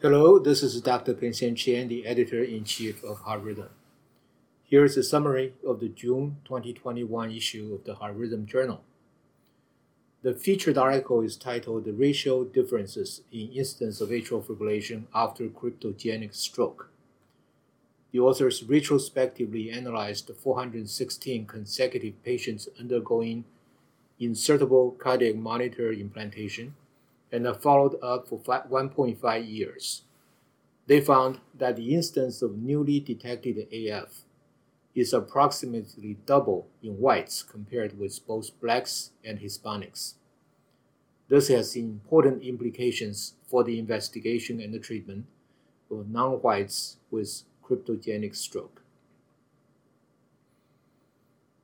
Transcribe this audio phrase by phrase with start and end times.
[0.00, 1.12] Hello, this is Dr.
[1.12, 3.70] Peng-Sheng Chen, the editor-in-chief of Heart Rhythm.
[4.62, 8.84] Here is a summary of the June 2021 issue of the Heart Rhythm Journal.
[10.22, 16.32] The featured article is titled The Racial Differences in Incidence of Atrial Fibrillation After Cryptogenic
[16.32, 16.90] Stroke.
[18.12, 23.46] The authors retrospectively analyzed 416 consecutive patients undergoing
[24.20, 26.76] insertable cardiac monitor implantation
[27.30, 30.02] and followed up for 1.5 years.
[30.86, 34.24] They found that the incidence of newly detected AF
[34.94, 40.14] is approximately double in whites compared with both blacks and Hispanics.
[41.28, 45.26] This has important implications for the investigation and the treatment
[45.90, 48.82] of non whites with cryptogenic stroke.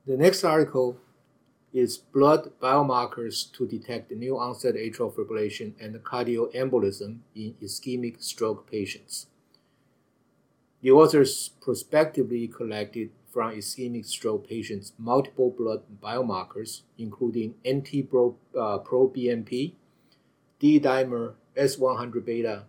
[0.05, 0.99] The next article
[1.75, 9.27] is blood biomarkers to detect new onset atrial fibrillation and cardioembolism in ischemic stroke patients.
[10.81, 19.75] The authors prospectively collected from ischemic stroke patients multiple blood biomarkers, including NT-proBNP, uh,
[20.59, 22.63] D-dimer, S100 beta,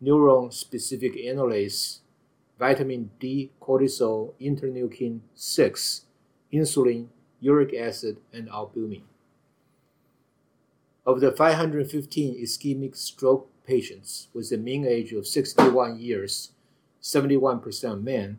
[0.00, 1.98] neuron-specific enolase,
[2.56, 6.04] vitamin D, cortisol, interleukin 6,
[6.52, 7.08] insulin,
[7.40, 9.02] uric acid, and albumin.
[11.06, 16.52] Of the 515 ischemic stroke patients with a mean age of 61 years,
[17.02, 18.38] 71% men,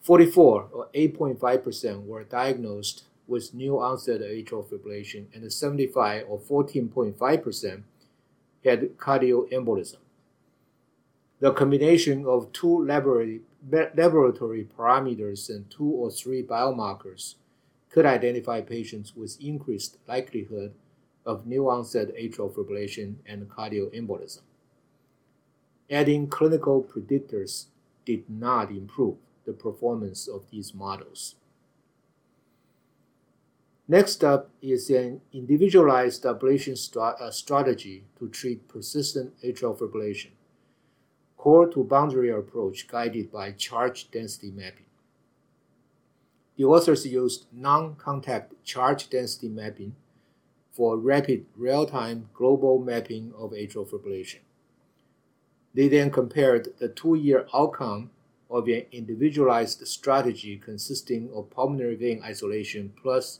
[0.00, 7.82] 44 or 8.5% were diagnosed with new onset atrial fibrillation, and 75 or 14.5%
[8.64, 9.98] had cardioembolism.
[11.40, 17.34] The combination of two laboratory, laboratory parameters and two or three biomarkers
[17.98, 20.72] could identify patients with increased likelihood
[21.26, 24.42] of new onset atrial fibrillation and cardioembolism.
[25.90, 27.64] Adding clinical predictors
[28.04, 31.34] did not improve the performance of these models.
[33.88, 40.30] Next up is an individualized ablation uh, strategy to treat persistent atrial fibrillation,
[41.36, 44.87] core to boundary approach guided by charge density mapping.
[46.58, 49.94] The authors used non-contact charge density mapping
[50.72, 54.40] for rapid real-time global mapping of atrial fibrillation.
[55.72, 58.10] They then compared the two-year outcome
[58.50, 63.38] of an individualized strategy consisting of pulmonary vein isolation plus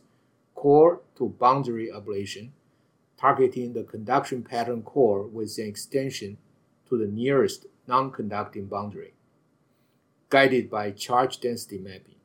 [0.55, 2.51] core to boundary ablation,
[3.17, 6.39] targeting the conduction pattern core with an extension
[6.89, 9.15] to the nearest non-conducting boundary,
[10.29, 12.18] guided by charge density mapping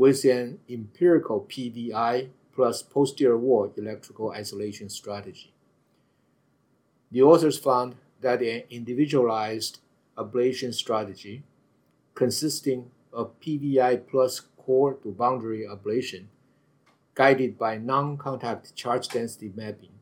[0.00, 5.52] with an empirical PVI plus posterior wall electrical isolation strategy.
[7.12, 9.80] The authors found that an individualized
[10.16, 11.42] ablation strategy
[12.14, 16.28] consisting of PVI plus core to boundary ablation
[17.14, 19.92] guided by non-contact charge density mapping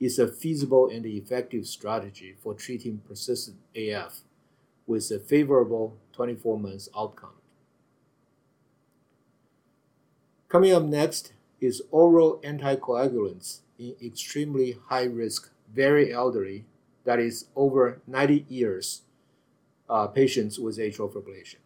[0.00, 4.22] is a feasible and effective strategy for treating persistent AF
[4.84, 7.41] with a favorable 24 months outcome.
[10.52, 11.32] Coming up next
[11.62, 16.66] is oral anticoagulants in extremely high risk, very elderly,
[17.04, 19.00] that is over 90 years,
[19.88, 21.56] uh, patients with atrial fibrillation.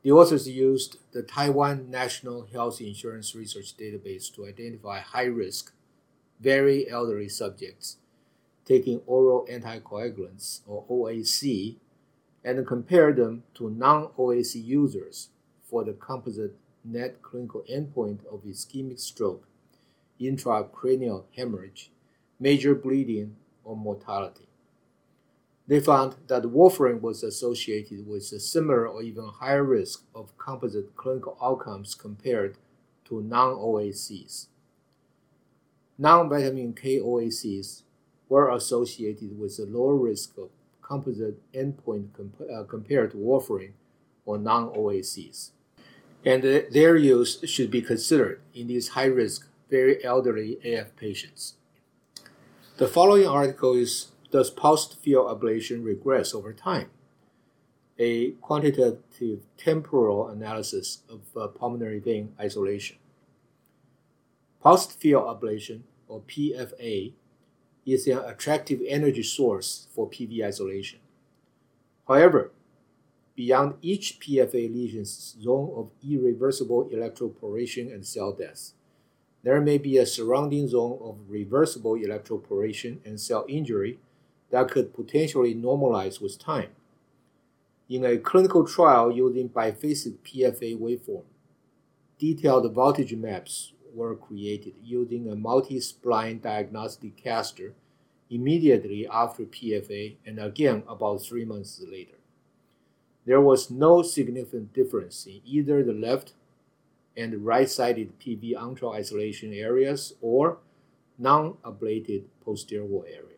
[0.00, 5.74] The authors used the Taiwan National Health Insurance Research Database to identify high risk,
[6.40, 7.98] very elderly subjects
[8.64, 11.76] taking oral anticoagulants or OAC
[12.42, 15.28] and compare them to non OAC users
[15.68, 19.46] for the composite net clinical endpoint of ischemic stroke,
[20.20, 21.90] intracranial hemorrhage,
[22.40, 24.48] major bleeding, or mortality.
[25.66, 30.96] They found that warfarin was associated with a similar or even higher risk of composite
[30.96, 32.56] clinical outcomes compared
[33.04, 34.46] to non OACs.
[35.98, 37.82] Non vitamin K OACs
[38.30, 40.48] were associated with a lower risk of
[40.80, 43.72] composite endpoint comp- uh, compared to warfarin
[44.24, 45.50] or non OACs
[46.24, 51.54] and their use should be considered in these high risk, very elderly AF patients.
[52.78, 56.90] The following article is Does pulsed field ablation regress over time?
[57.98, 62.96] A quantitative temporal analysis of uh, pulmonary vein isolation.
[64.60, 67.12] Pulsed field ablation, or PFA,
[67.84, 70.98] is an attractive energy source for PV isolation.
[72.06, 72.52] However,
[73.38, 78.72] beyond each PFA lesion's zone of irreversible electroporation and cell death.
[79.44, 84.00] There may be a surrounding zone of reversible electroporation and cell injury
[84.50, 86.70] that could potentially normalize with time.
[87.88, 91.22] In a clinical trial using biphasic PFA waveform,
[92.18, 97.72] detailed voltage maps were created using a multi-spline diagnostic catheter
[98.30, 102.17] immediately after PFA and again about three months later.
[103.28, 106.32] There was no significant difference in either the left
[107.14, 110.60] and right-sided PV antral isolation areas or
[111.18, 113.36] non-ablated posterior wall area.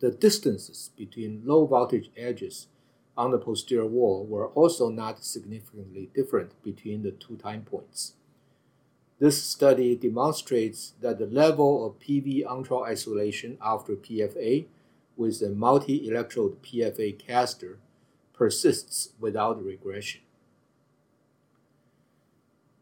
[0.00, 2.68] The distances between low voltage edges
[3.14, 8.14] on the posterior wall were also not significantly different between the two time points.
[9.18, 14.64] This study demonstrates that the level of PV antral isolation after PFA
[15.14, 17.80] with a multi-electrode PFA catheter
[18.34, 20.20] persists without regression.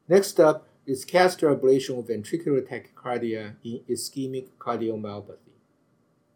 [0.09, 5.57] Next up is catheter ablation of ventricular tachycardia in ischemic cardiomyopathy.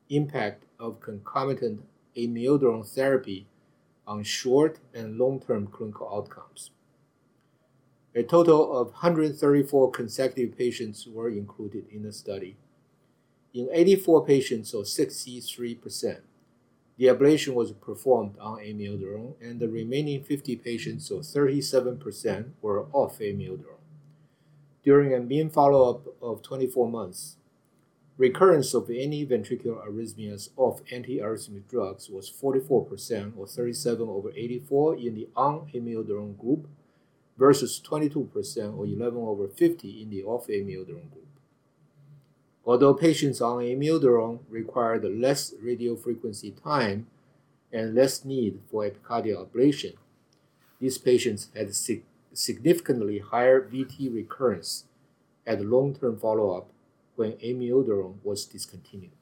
[0.08, 1.82] Impact of concomitant
[2.16, 3.46] amiodarone therapy
[4.06, 6.70] on short and long-term clinical outcomes.
[8.14, 12.56] A total of 134 consecutive patients were included in the study.
[13.52, 16.20] In 84 patients, or 63%,
[16.98, 23.18] the ablation was performed on amiodarone, and the remaining 50 patients, or 37%, were off
[23.18, 23.80] amiodarone.
[24.82, 27.36] During a mean follow-up of 24 months,
[28.16, 35.14] recurrence of any ventricular arrhythmias of antiarrhythmic drugs was 44%, or 37 over 84, in
[35.14, 36.66] the on-amiodarone group,
[37.36, 41.25] versus 22% or 11 over 50 in the off-amiodarone group.
[42.66, 47.06] Although patients on amiodarone required less radiofrequency time
[47.72, 49.94] and less need for epicardial ablation,
[50.80, 52.02] these patients had sig
[52.32, 54.84] significantly higher VT recurrence
[55.46, 56.68] at long-term follow-up
[57.14, 59.12] when amiodarone was discontinued.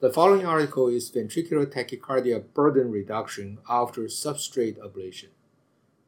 [0.00, 5.28] The following article is ventricular tachycardia burden reduction after substrate ablation,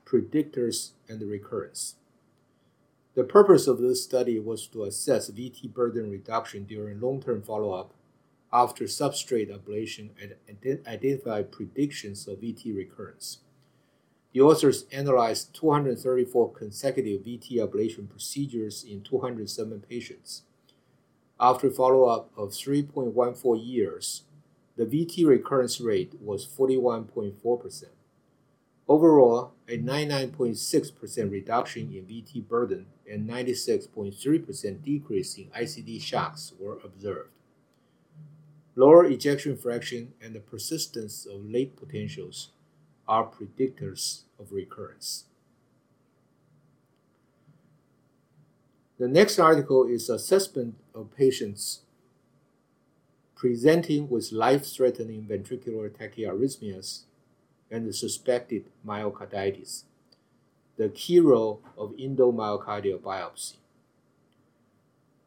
[0.07, 1.97] predictors and recurrence.
[3.21, 7.93] The purpose of this study was to assess VT burden reduction during long-term follow-up
[8.51, 10.37] after substrate ablation and
[10.89, 13.41] identify predictions of VT recurrence.
[14.33, 20.45] The authors analyzed 234 consecutive VT ablation procedures in 207 patients
[21.39, 24.23] after follow-up of 3.14 years,
[24.79, 27.85] the VT recurrence rate was 41.4%.
[28.89, 37.31] Overall, a 99.6% reduction in VT burden and 96.3% decrease in ICD shocks were observed.
[38.77, 42.51] Lower ejection fraction and the persistence of late potentials
[43.09, 45.25] are predictors of recurrence.
[48.99, 51.81] The next article is assessment of patients
[53.35, 57.05] presenting with life-threatening ventricular tachyarrhythmias
[57.71, 59.85] and suspected myocarditis,
[60.81, 63.57] the key role of endomyocardial biopsy.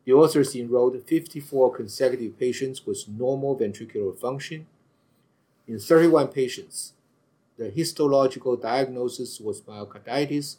[0.03, 4.65] The authors enrolled 54 consecutive patients with normal ventricular function.
[5.67, 6.93] In 31 patients,
[7.55, 10.55] the histological diagnosis was myocarditis,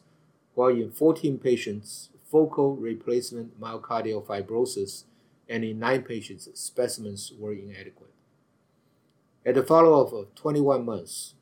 [0.54, 5.02] while in 14 patients, focal replacement myocardial fibrosis,
[5.48, 8.14] and in nine patients, specimens were inadequate.
[9.44, 11.34] At the follow-up of 21 months,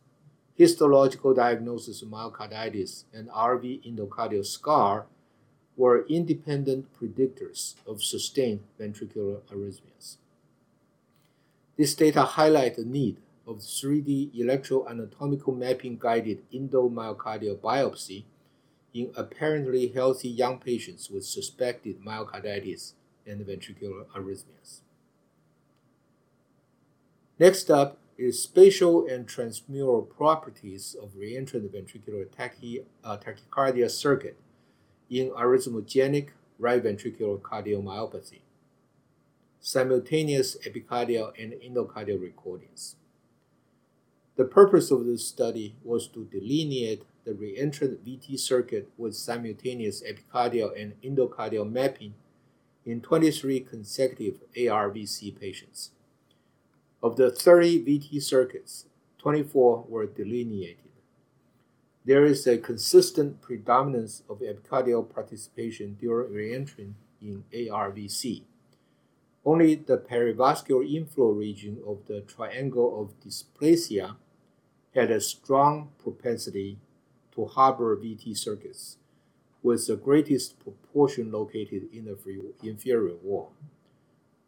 [0.54, 5.06] histological diagnosis of myocarditis and RV endocardial scar
[5.76, 10.16] were independent predictors of sustained ventricular arrhythmias.
[11.76, 13.16] This data highlight the need
[13.46, 18.24] of 3D electroanatomical mapping guided endomyocardial biopsy
[18.94, 22.92] in apparently healthy young patients with suspected myocarditis
[23.26, 24.80] and ventricular arrhythmias.
[27.38, 34.36] Next up is spatial and transmural properties of reentrant ventricular tachy, uh, tachycardia circuit
[35.10, 36.28] in arrhythmogenic
[36.58, 38.40] right ventricular cardiomyopathy,
[39.60, 42.96] simultaneous epicardial and endocardial recordings.
[44.36, 50.72] The purpose of this study was to delineate the reentrant VT circuit with simultaneous epicardial
[50.80, 52.14] and endocardial mapping
[52.84, 55.90] in 23 consecutive ARVC patients.
[57.02, 58.86] Of the 30 VT circuits,
[59.18, 60.76] 24 were delineated.
[62.04, 68.42] There is a consistent predominance of epicardial participation during reentry in ARVC.
[69.44, 74.14] Only the perivascular inflow region of the triangle of dysplasia
[74.94, 76.78] had a strong propensity
[77.34, 78.98] to harbor VT circuits,
[79.60, 83.52] with the greatest proportion located in the inferior wall.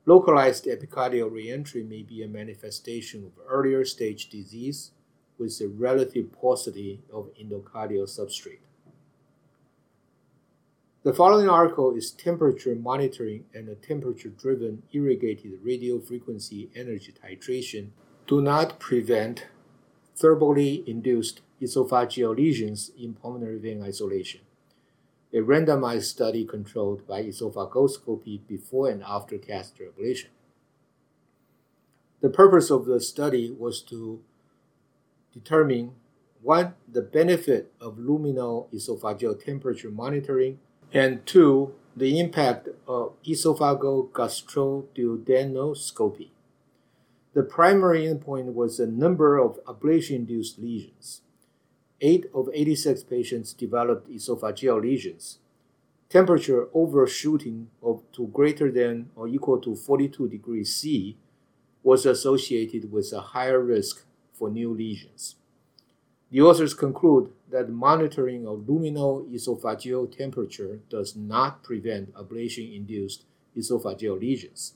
[0.06, 4.90] Localized epicardial reentry may be a manifestation of earlier stage disease
[5.38, 8.58] with a relative paucity of endocardial substrate.
[11.04, 17.88] The following article is temperature monitoring and a temperature-driven irrigated radio frequency energy titration
[18.26, 19.46] do not prevent
[20.16, 24.40] thermally induced esophageal lesions in pulmonary vein isolation.
[25.34, 30.28] A randomized study controlled by esophagoscopy before and after catheter ablation.
[32.20, 34.22] The purpose of the study was to
[35.32, 35.96] determine
[36.40, 40.60] one, the benefit of luminal esophageal temperature monitoring,
[40.92, 46.28] and two, the impact of esophageal esophagogastroduodenoscopy.
[47.32, 51.22] The primary endpoint was the number of ablation-induced lesions.
[52.04, 55.38] Eight of 86 patients developed esophageal lesions.
[56.10, 61.16] Temperature overshooting of to greater than or equal to 42 degrees C
[61.82, 65.36] was associated with a higher risk for new lesions.
[66.30, 73.24] The authors conclude that monitoring of luminal esophageal temperature does not prevent ablation-induced
[73.56, 74.74] esophageal lesions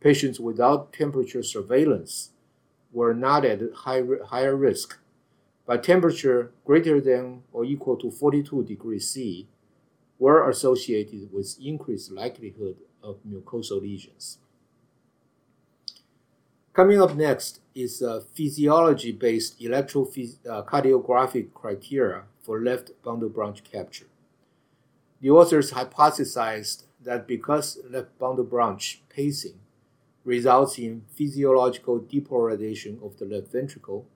[0.00, 2.30] patients without temperature surveillance
[2.92, 4.98] were not at high, higher risk,
[5.70, 9.46] but temperature greater than or equal to 42 degrees C
[10.18, 14.38] were associated with increased likelihood of mucosal lesions.
[16.72, 24.08] Coming up next is a physiology-based electrocardiographic uh, criteria for left bundle branch capture.
[25.20, 29.60] The authors hypothesized that because left bundle branch pacing
[30.24, 34.08] results in physiological depolarization of the left ventricle,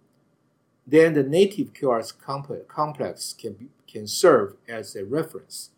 [0.86, 2.12] then the native QRS
[2.68, 5.70] complex can, be, can serve as a reference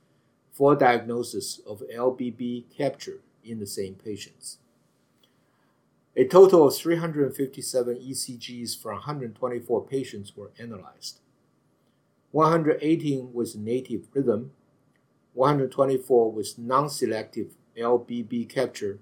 [0.52, 4.58] for diagnosis of LBB capture in the same patients.
[6.16, 11.20] A total of 357 ECGs from 124 patients were analyzed.
[12.32, 14.52] 118 with native rhythm,
[15.34, 18.98] 124 with non-selective LBB capture,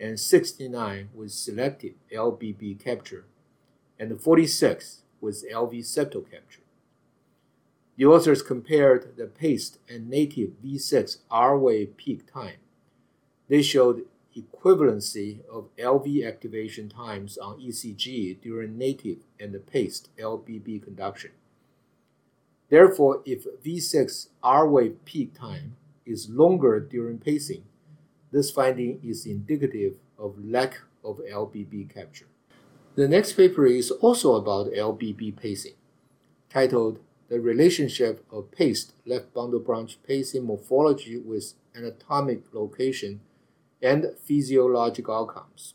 [0.00, 3.26] and 69 with selective LBB capture,
[3.98, 6.62] and 46 with LV septal capture.
[7.96, 12.56] The authors compared the paced and native V6 R wave peak time.
[13.48, 20.82] They showed equivalency of LV activation times on ECG during native and the paced LBB
[20.82, 21.32] conduction.
[22.70, 27.64] Therefore, if V6 R wave peak time is longer during pacing,
[28.30, 32.29] this finding is indicative of lack of LBB capture.
[33.00, 35.76] The next paper is also about LBB pacing,
[36.50, 36.98] titled
[37.30, 43.20] The Relationship of Paced Left Bundle Branch Pacing Morphology with Anatomic Location
[43.80, 45.72] and Physiologic Outcomes.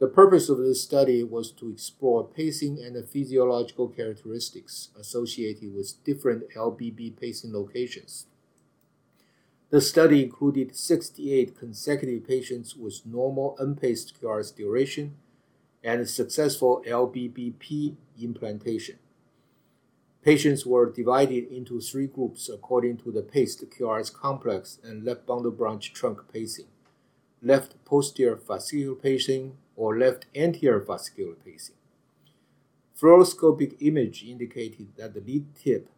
[0.00, 6.02] The purpose of this study was to explore pacing and the physiological characteristics associated with
[6.02, 8.26] different LBB pacing locations.
[9.70, 15.14] The study included 68 consecutive patients with normal unpaced QRS duration
[15.86, 18.98] and successful LBBP implantation.
[20.20, 25.52] Patients were divided into three groups according to the paced QRS complex and left bundle
[25.52, 26.66] branch trunk pacing,
[27.40, 31.76] left posterior fascicular pacing, or left anterior fascicular pacing.
[33.00, 35.88] Fluoroscopic image indicated that the lead tip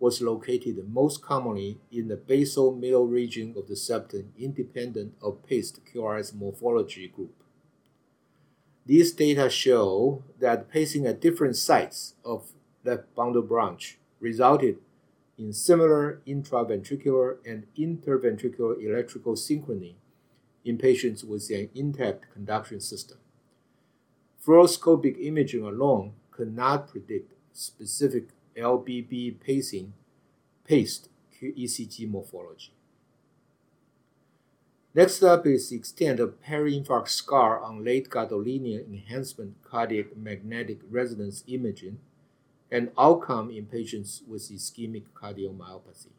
[0.00, 5.78] was located most commonly in the basal middle region of the septum independent of paced
[5.84, 7.37] QRS morphology group.
[8.88, 12.52] These data show that pacing at different sites of
[12.84, 14.78] left bundle branch resulted
[15.36, 19.96] in similar intraventricular and interventricular electrical synchrony
[20.64, 23.18] in patients with an intact conduction system.
[24.42, 29.92] Fluoroscopic imaging alone could not predict specific LBB pacing
[30.64, 31.10] paced
[31.42, 32.72] ECG morphology.
[34.94, 41.44] Next up is the extent of peri-infarct scar on late gadolinium enhancement cardiac magnetic resonance
[41.46, 41.98] imaging
[42.70, 46.12] and outcome in patients with ischemic cardiomyopathy.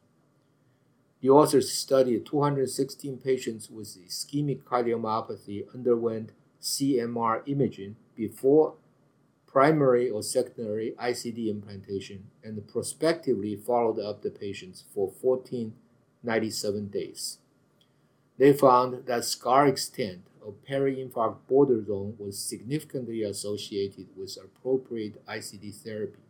[1.21, 8.75] The authors studied 216 patients with ischemic cardiomyopathy underwent CMR imaging before
[9.47, 17.39] primary or secondary ICD implantation and prospectively followed up the patients for 1497 days.
[18.39, 25.75] They found that scar extent of peri-infarct border zone was significantly associated with appropriate ICD
[25.75, 26.21] therapy.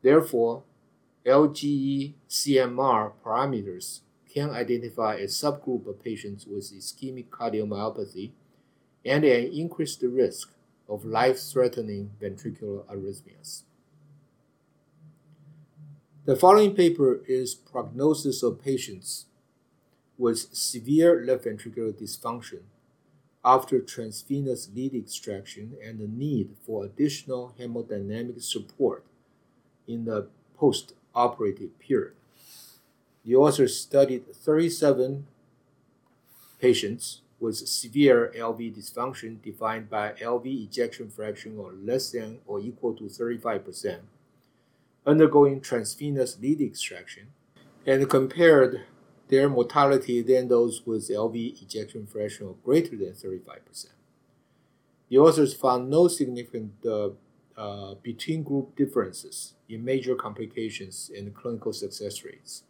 [0.00, 0.62] Therefore,
[1.26, 4.00] LGE CMR parameters
[4.32, 8.30] can identify a subgroup of patients with ischemic cardiomyopathy
[9.04, 10.52] and an increased risk
[10.88, 13.64] of life-threatening ventricular arrhythmias.
[16.24, 19.26] The following paper is prognosis of patients
[20.18, 22.62] with severe left ventricular dysfunction
[23.44, 29.04] after transvenous lead extraction and the need for additional hemodynamic support
[29.86, 32.14] in the post-operative period.
[33.24, 35.26] The authors studied 37
[36.60, 42.94] patients with severe LV dysfunction defined by LV ejection fraction of less than or equal
[42.94, 44.00] to 35%,
[45.06, 47.28] undergoing transvenous lead extraction,
[47.86, 48.82] and compared
[49.28, 53.86] their mortality than those with LV ejection fraction greater than 35%.
[55.08, 57.10] The authors found no significant uh,
[57.56, 62.62] uh, between group differences in major complications and clinical success rates.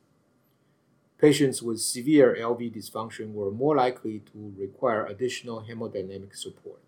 [1.19, 6.81] Patients with severe LV dysfunction were more likely to require additional hemodynamic support.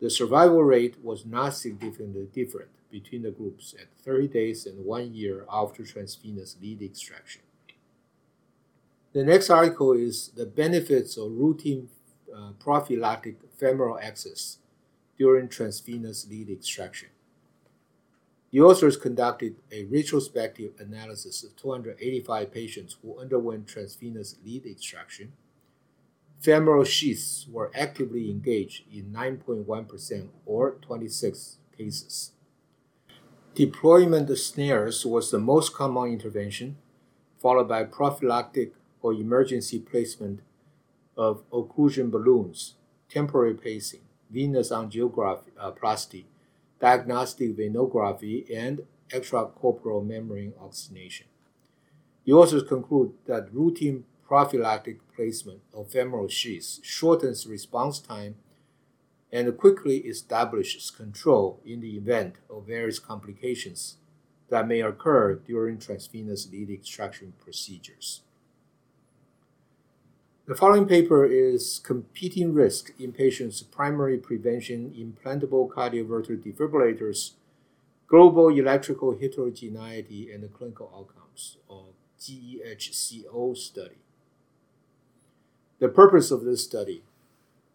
[0.00, 5.14] The survival rate was not significantly different between the groups at 30 days and one
[5.14, 7.42] year after transvenous lead extraction.
[9.12, 11.90] The next article is the benefits of routine
[12.34, 14.56] uh, prophylactic femoral access
[15.18, 17.10] during transvenous lead extraction.
[18.52, 25.32] The authors conducted a retrospective analysis of 285 patients who underwent transvenous lead extraction.
[26.40, 32.32] Femoral sheaths were actively engaged in 9.1% or 26 cases.
[33.54, 36.78] Deployment of snares was the most common intervention,
[37.38, 40.40] followed by prophylactic or emergency placement
[41.16, 42.74] of occlusion balloons,
[43.08, 46.26] temporary pacing, venous angioplasty, uh,
[46.80, 51.26] diagnostic venography, and extracorporeal membrane oxygenation.
[52.24, 58.36] The authors conclude that routine prophylactic placement of femoral sheaths shortens response time
[59.30, 63.96] and quickly establishes control in the event of various complications
[64.50, 68.22] that may occur during transvenous lead extraction procedures.
[70.44, 77.34] The following paper is Competing Risk in Patients' Primary Prevention Implantable Cardioverter Defibrillators,
[78.08, 81.84] Global Electrical Heterogeneity and Clinical Outcomes, or
[82.18, 83.98] GEHCO study.
[85.78, 87.04] The purpose of this study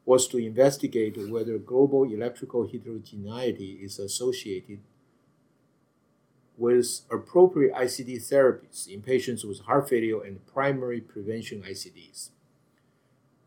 [0.06, 4.80] was to investigate whether global electrical heterogeneity is associated
[6.58, 12.32] with appropriate ICD therapies in patients with heart failure and primary prevention ICDs.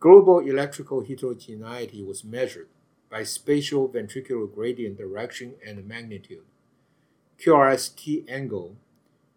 [0.00, 2.68] Global electrical heterogeneity was measured
[3.10, 6.46] by spatial ventricular gradient direction and magnitude,
[7.38, 8.76] QRST angle,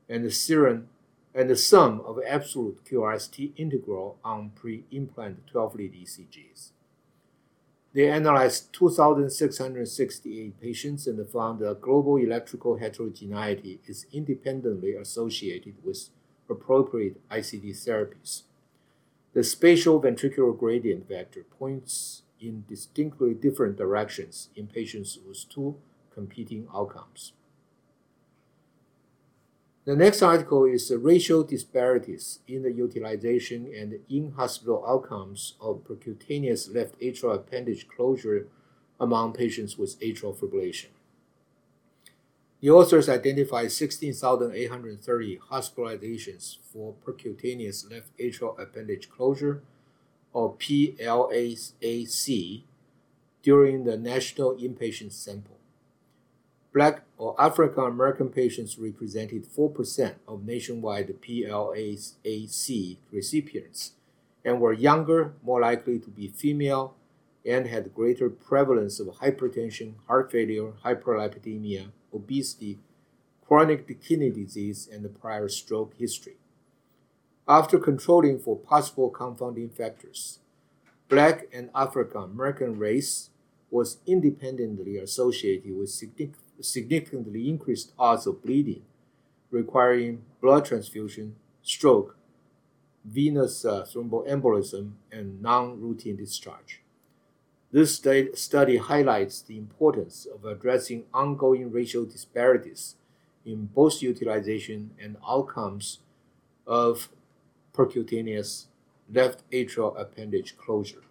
[0.08, 0.88] and the serum
[1.36, 6.70] and the sum of absolute QRST integral on pre-implant 12-lead ECGs.
[7.94, 16.08] They analyzed 2,668 patients and found that global electrical heterogeneity is independently associated with
[16.50, 18.44] appropriate ICD therapies.
[19.34, 25.76] The spatial ventricular gradient vector points in distinctly different directions in patients with two
[26.14, 27.34] competing outcomes.
[29.86, 36.74] The next article is the racial disparities in the utilization and in-hospital outcomes of percutaneous
[36.74, 38.48] left atrial appendage closure
[39.00, 40.88] among patients with atrial fibrillation.
[42.64, 49.62] The authors identified 16,830 hospitalizations for percutaneous left atrial appendage closure,
[50.32, 51.04] or PLAAC,
[53.42, 55.58] during the national inpatient sample.
[56.74, 63.92] Black or African American patients represented 4% of nationwide PLAAC recipients
[64.46, 66.96] and were younger, more likely to be female,
[67.46, 72.80] and had greater prevalence of hypertension, heart failure, hyperlipidemia, obesity,
[73.46, 76.38] chronic kidney disease, and prior stroke history.
[77.48, 80.40] After controlling for possible confounding factors,
[81.10, 83.30] Black and African American race
[83.70, 85.90] was independently associated with
[86.62, 88.84] significantly increased odds of bleeding,
[89.52, 92.16] requiring blood transfusion, stroke,
[93.04, 96.83] venous uh, thromboembolism, and non routine discharge.
[97.74, 102.94] This study highlights the importance of addressing ongoing racial disparities
[103.44, 105.98] in both utilization and outcomes
[106.68, 107.10] of
[107.74, 108.68] percutaneous
[109.12, 111.02] left atrial appendage closure.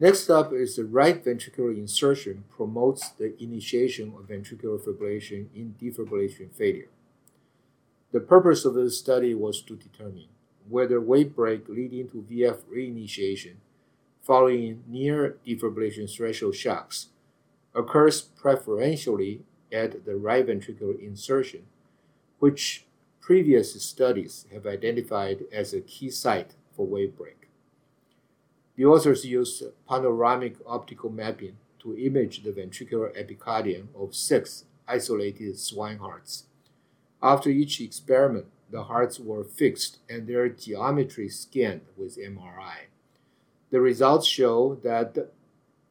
[0.00, 6.50] Next up is the right ventricular insertion promotes the initiation of ventricular fibrillation in defibrillation
[6.52, 6.88] failure.
[8.12, 10.28] The purpose of this study was to determine
[10.68, 13.56] whether wave break leading to VF reinitiation
[14.22, 17.06] following near defibrillation threshold shocks
[17.74, 19.40] occurs preferentially
[19.72, 21.62] at the right ventricular insertion,
[22.38, 22.84] which
[23.20, 27.48] previous studies have identified as a key site for wave break.
[28.76, 35.98] The authors used panoramic optical mapping to image the ventricular epicardium of six isolated swine
[35.98, 36.44] hearts.
[37.22, 42.88] After each experiment, the hearts were fixed and their geometry scanned with MRI.
[43.70, 45.30] The results show that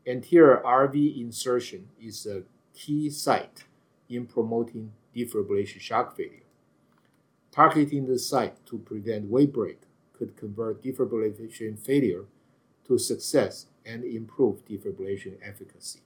[0.05, 3.65] anterior RV insertion is a key site
[4.09, 6.43] in promoting defibrillation shock failure.
[7.51, 9.81] Targeting the site to prevent wave break
[10.13, 12.25] could convert defibrillation failure
[12.87, 16.01] to success and improve defibrillation efficacy.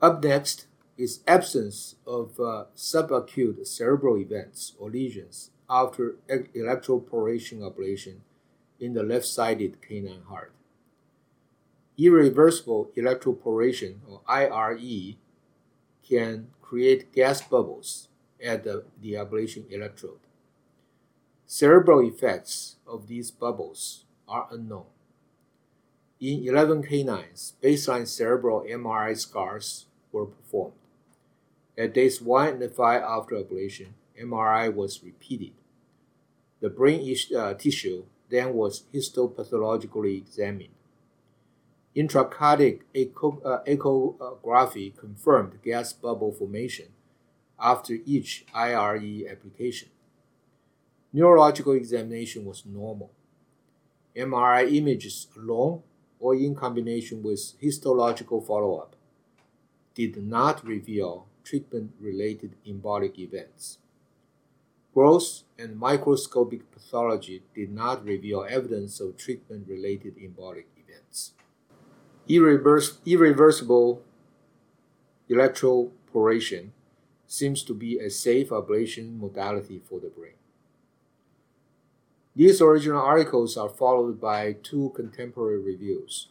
[0.00, 0.66] Up next
[1.00, 8.16] is absence of uh, subacute cerebral events or lesions after electroporation ablation
[8.78, 10.52] in the left-sided canine heart.
[11.96, 15.16] Irreversible electroporation or IRE
[16.06, 18.08] can create gas bubbles
[18.44, 20.20] at the, the ablation electrode.
[21.46, 24.86] Cerebral effects of these bubbles are unknown.
[26.20, 30.74] In 11 canines, baseline cerebral MRI scars were performed.
[31.80, 35.52] At days 1 and 5 after ablation, MRI was repeated.
[36.60, 40.74] The brain uh, tissue then was histopathologically examined.
[41.96, 46.88] Intracardiac echo, uh, echography confirmed gas bubble formation
[47.58, 49.88] after each IRE application.
[51.14, 53.10] Neurological examination was normal.
[54.14, 55.82] MRI images alone
[56.18, 58.96] or in combination with histological follow up
[59.94, 63.78] did not reveal treatment related embolic events.
[64.92, 71.32] Gross and microscopic pathology did not reveal evidence of treatment related embolic events.
[72.28, 74.02] Irrevers- irreversible
[75.28, 76.70] electroporation
[77.26, 80.34] seems to be a safe ablation modality for the brain.
[82.34, 86.28] These original articles are followed by two contemporary reviews.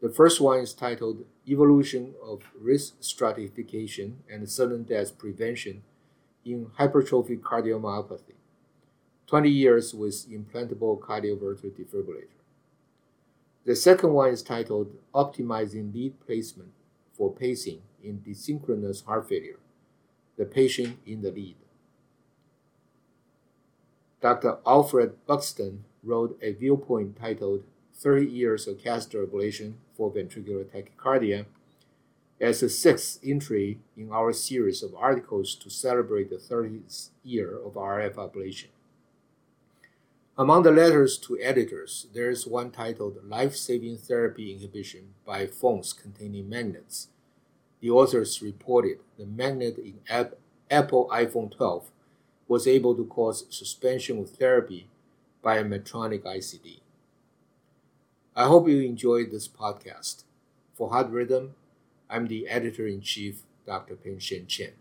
[0.00, 5.82] The first one is titled Evolution of Risk Stratification and Sudden Death Prevention
[6.44, 8.34] in Hypertrophic Cardiomyopathy
[9.26, 12.28] 20 Years with Implantable Cardioverter Defibrillator.
[13.64, 16.72] The second one is titled Optimizing Lead Placement
[17.12, 19.58] for Pacing in Dyssynchronous Heart Failure
[20.36, 21.56] The Patient in the Lead.
[24.20, 24.58] Dr.
[24.66, 31.44] Alfred Buxton wrote a viewpoint titled 30 Years of Catheter Ablation for Ventricular Tachycardia
[32.40, 37.74] as a sixth entry in our series of articles to celebrate the 30th year of
[37.74, 38.68] RF ablation.
[40.38, 45.92] Among the letters to editors, there is one titled Life Saving Therapy Inhibition by Phones
[45.92, 47.08] Containing Magnets.
[47.80, 49.98] The authors reported the magnet in
[50.70, 51.90] Apple iPhone 12
[52.46, 54.88] was able to cause suspension of therapy
[55.42, 56.80] by a Medtronic ICD.
[58.38, 60.22] I hope you enjoyed this podcast.
[60.76, 61.56] For Heart Rhythm,
[62.08, 63.96] I'm the editor in chief, Dr.
[63.96, 64.74] Peng-Sheng Chen.